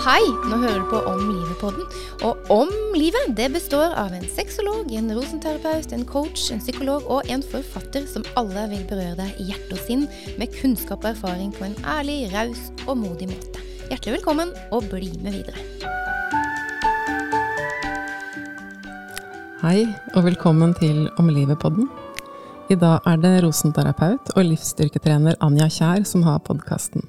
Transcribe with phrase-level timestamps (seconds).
[0.00, 1.84] Hei, nå hører du på Om livet-podden.
[2.24, 7.28] Og Om livet det består av en sexolog, en rosenterapeut, en coach, en psykolog og
[7.28, 10.06] en forfatter som alle vil berøre deg i hjerte og sinn
[10.40, 13.60] med kunnskap og erfaring på en ærlig, raus og modig måte.
[13.90, 15.68] Hjertelig velkommen, og bli med videre.
[19.60, 19.84] Hei,
[20.16, 21.92] og velkommen til Om livet-podden.
[22.72, 27.04] I dag er det rosenterapeut og livsstyrketrener Anja Kjær som har podkasten.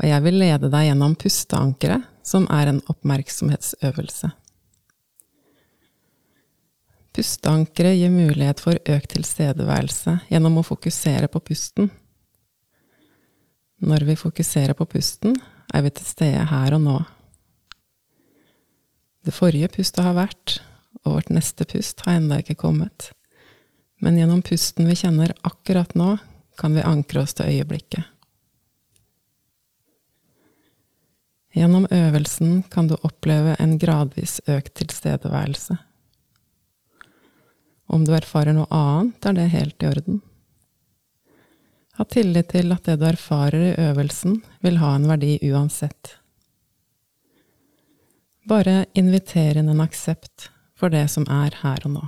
[0.00, 4.30] Og jeg vil lede deg gjennom pusteankeret, som er en oppmerksomhetsøvelse.
[7.16, 11.90] Pusteankeret gir mulighet for økt tilstedeværelse gjennom å fokusere på pusten.
[13.80, 15.34] Når vi fokuserer på pusten,
[15.74, 16.98] er vi til stede her og nå.
[19.26, 20.60] Det forrige pustet har vært,
[21.04, 23.10] og vårt neste pust har ennå ikke kommet.
[24.00, 26.14] Men gjennom pusten vi kjenner akkurat nå,
[26.60, 28.04] kan vi ankre oss til øyeblikket.
[31.50, 35.76] Gjennom øvelsen kan du oppleve en gradvis økt tilstedeværelse.
[37.90, 40.20] Om du erfarer noe annet, er det helt i orden.
[41.98, 46.14] Ha tillit til at det du erfarer i øvelsen, vil ha en verdi uansett.
[48.46, 52.06] Bare inviter inn en aksept for det som er her og nå.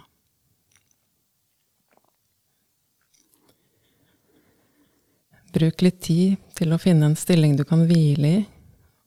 [5.52, 8.42] Bruk litt tid til å finne en stilling du kan hvile i,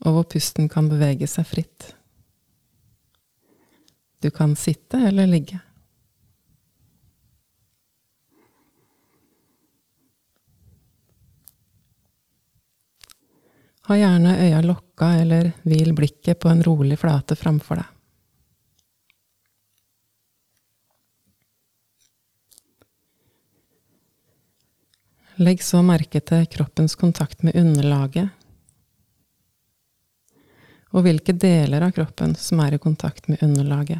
[0.03, 1.93] og hvor pusten kan bevege seg fritt.
[4.19, 5.59] Du kan sitte eller ligge.
[13.85, 17.91] Ha gjerne øya lokka eller hvil blikket på en rolig flate framfor deg.
[25.45, 28.31] Legg så merke til kroppens kontakt med underlaget,
[30.95, 33.99] og hvilke deler av kroppen som er i kontakt med underlaget.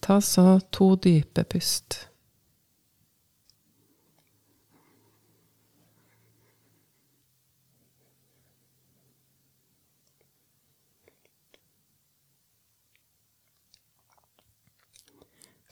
[0.00, 2.09] Ta så to dype pust.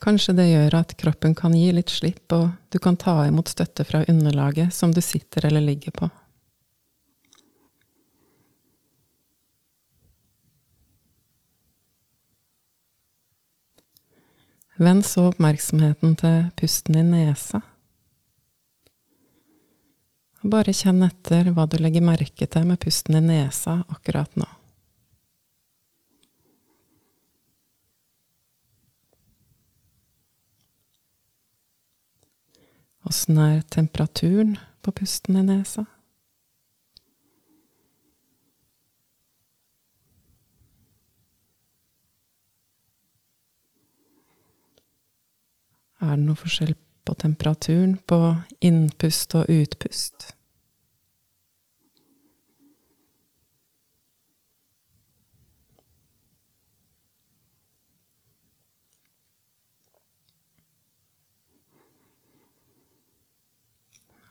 [0.09, 3.85] Kanskje det gjør at kroppen kan gi litt slipp, og du kan ta imot støtte
[3.85, 6.09] fra underlaget som du sitter eller ligger på.
[14.81, 17.61] Vend så oppmerksomheten til pusten i nesa.
[20.41, 24.49] Bare kjenn etter hva du legger merke til med pusten i nesa akkurat nå.
[33.09, 35.87] Åssen er temperaturen på pusten i nesa?
[46.05, 46.75] Er det noe forskjell
[47.09, 48.19] på temperaturen på
[48.61, 50.35] innpust og utpust?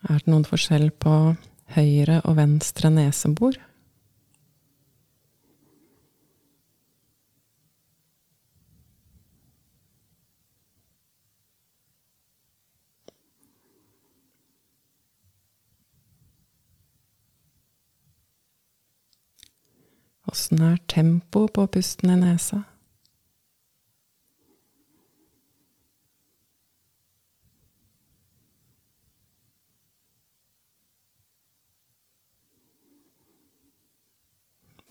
[0.06, 1.14] Er det noen forskjell på
[1.74, 3.58] høyre og venstre nesebor?
[20.28, 22.62] Åssen er tempoet på pusten i nesa?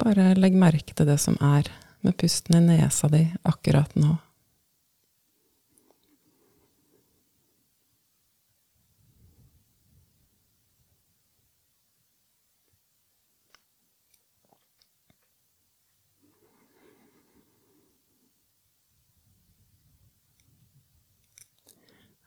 [0.06, 1.66] Bare legg merke til det som er
[2.06, 4.12] med pusten i nesa di akkurat nå.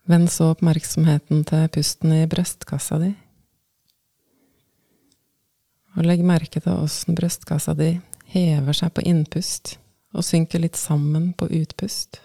[0.09, 3.13] Vend så oppmerksomheten til pusten i brystkassa di.
[5.99, 7.89] Og legg merke til åssen brystkassa di
[8.31, 9.73] hever seg på innpust
[10.15, 12.21] og synker litt sammen på utpust.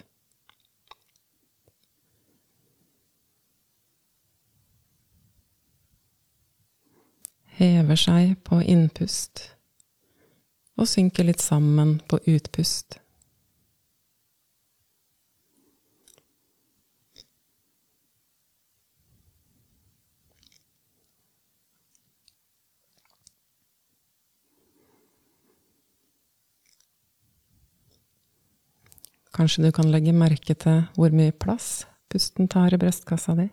[7.59, 9.49] Hever seg på innpust
[10.79, 13.01] og synker litt sammen på utpust.
[29.35, 33.49] Kanskje du kan legge merke til hvor mye plass pusten tar i brystkassa di.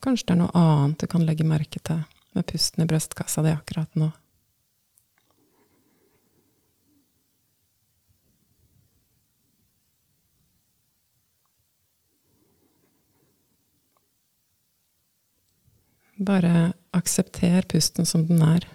[0.00, 2.06] Kanskje det er noe annet du kan legge merke til
[2.38, 4.12] med pusten i brystkassa di akkurat nå.
[16.20, 18.66] Bare aksepter pusten som den er.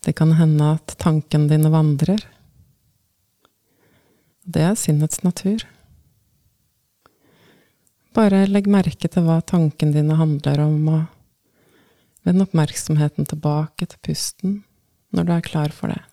[0.00, 2.22] Det kan hende at tankene dine vandrer.
[4.48, 5.66] Det er sinnets natur.
[8.16, 14.62] Bare legg merke til hva tankene dine handler om, og vend oppmerksomheten tilbake til pusten
[15.12, 16.07] når du er klar for det.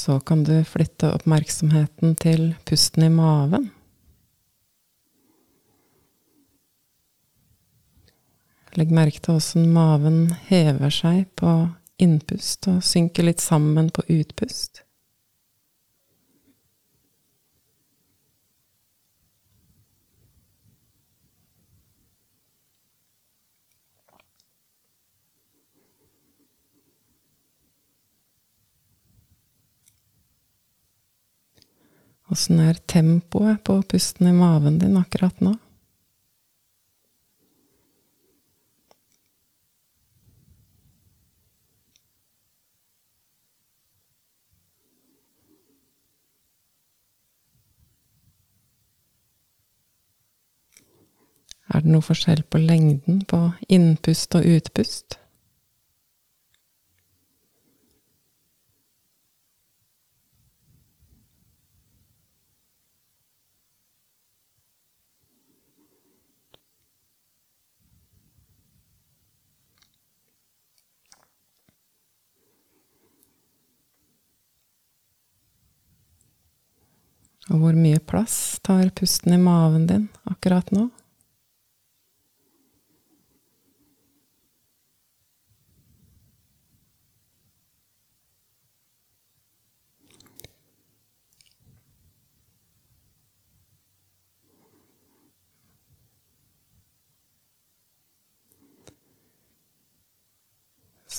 [0.00, 3.66] Så kan du flytte oppmerksomheten til pusten i maven.
[8.80, 11.52] Legg merke til hvordan maven hever seg på
[12.00, 14.86] innpust og synker litt sammen på utpust.
[32.30, 35.56] Åssen er tempoet på pusten i maven din akkurat nå?
[51.70, 55.19] Er det noe forskjell på lengden på innpust og utpust?
[77.60, 80.88] Hvor mye plass tar pusten i maven din akkurat nå?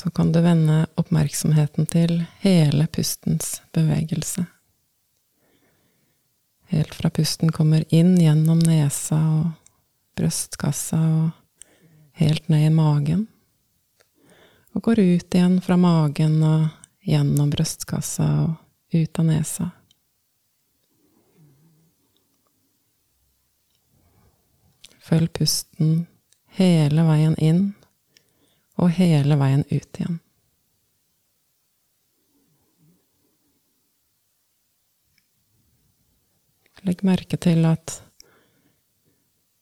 [0.02, 4.46] så kan du vende oppmerksomheten til hele pustens bevegelse.
[6.72, 9.50] Helt fra pusten kommer inn gjennom nesa og
[10.16, 11.58] brystkassa og
[12.16, 13.26] helt ned i magen.
[14.72, 16.70] Og går ut igjen fra magen og
[17.04, 19.68] gjennom brystkassa og ut av nesa.
[25.04, 26.06] Følg pusten
[26.56, 27.64] hele veien inn
[28.80, 30.22] og hele veien ut igjen.
[36.82, 38.00] Legg merke til at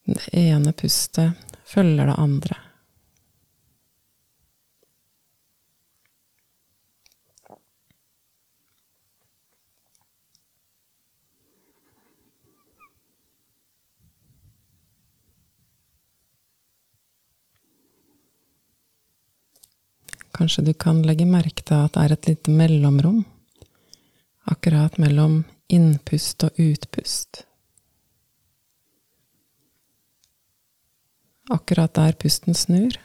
[0.08, 1.36] det ene pustet
[1.68, 2.56] følger det andre.
[20.40, 23.26] Kanskje du kan legge merke til at det er et lite mellomrom,
[24.48, 27.46] akkurat mellom innpust og utpust.
[31.50, 32.98] Akkurat der pusten snur.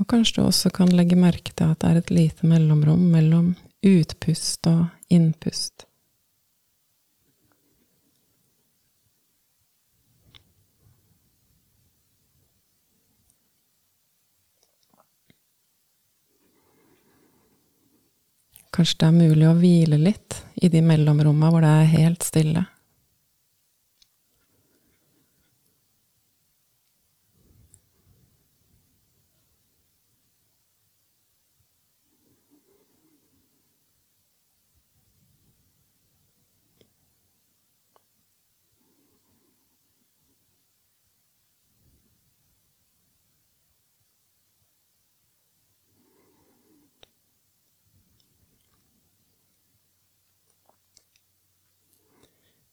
[0.00, 3.52] Og kanskje du også kan legge merke til at det er et lite mellomrom mellom
[3.84, 5.89] utpust og innpust.
[18.70, 22.66] Kanskje det er mulig å hvile litt i de mellomrommene hvor det er helt stille.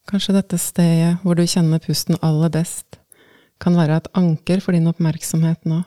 [0.07, 2.95] Kanskje dette stedet hvor du kjenner pusten aller best,
[3.59, 5.81] kan være et anker for din oppmerksomhet nå.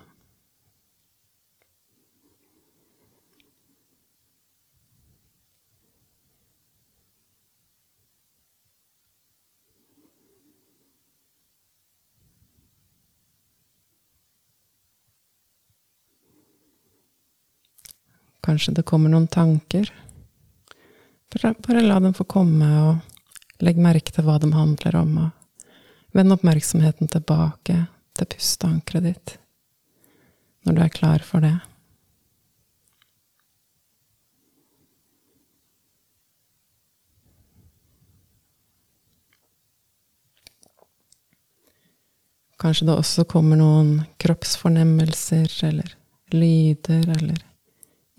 [18.45, 19.89] Kanskje det kommer noen tanker.
[21.31, 23.10] Bare, la dem få komme, og
[23.65, 25.17] legg merke til hva de handler om.
[25.27, 27.85] og Vend oppmerksomheten tilbake
[28.17, 29.37] til pusteankeret ditt
[30.67, 31.57] når du er klar for det.
[42.61, 45.95] Kanskje det også kommer noen kroppsfornemmelser eller
[46.35, 47.39] lyder eller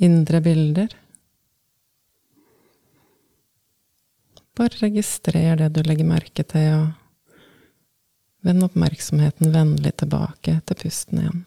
[0.01, 0.89] indre bilder.
[4.57, 7.37] Bare registrer det du legger merke til, og
[8.45, 11.41] vend oppmerksomheten vennlig tilbake til pusten igjen.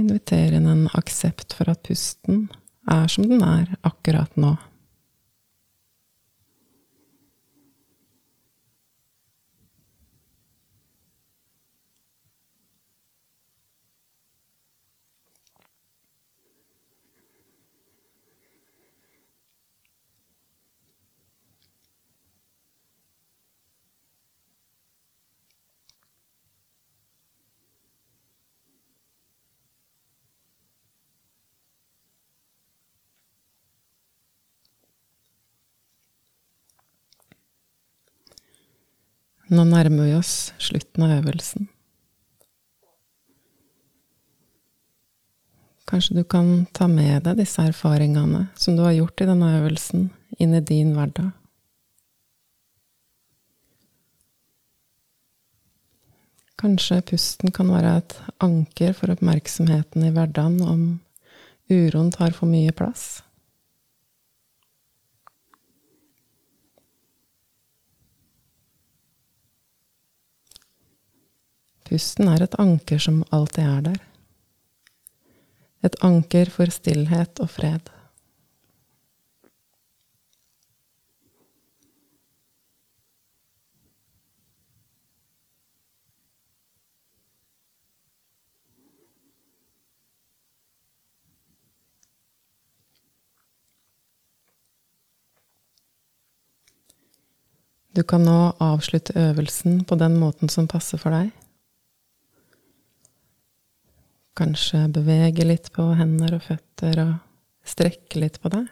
[0.00, 2.46] Inviter inn en aksept for at pusten
[2.88, 4.54] er som den er akkurat nå.
[39.50, 41.66] Nå nærmer vi oss slutten av øvelsen.
[45.90, 50.04] Kanskje du kan ta med deg disse erfaringene som du har gjort i denne øvelsen,
[50.38, 51.32] inn i din hverdag.
[56.60, 58.14] Kanskje pusten kan være et
[58.44, 60.86] anker for oppmerksomheten i hverdagen om
[61.72, 63.24] uroen tar for mye plass.
[71.90, 74.02] Pusten er et anker som alltid er der.
[75.82, 77.90] Et anker for stillhet og fred.
[97.90, 101.34] Du kan nå avslutte øvelsen på den måten som passer for deg.
[104.40, 107.10] Kanskje bevege litt på hender og føtter og
[107.68, 108.70] strekke litt på deg.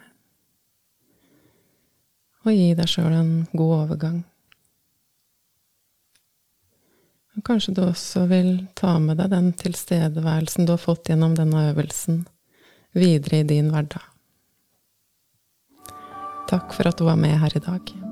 [2.47, 4.17] Og gi deg sjøl en god overgang.
[7.37, 11.69] Og kanskje du også vil ta med deg den tilstedeværelsen du har fått gjennom denne
[11.69, 12.23] øvelsen,
[12.97, 14.01] videre i din hverdag.
[16.49, 18.08] Takk for at du var med her i dag.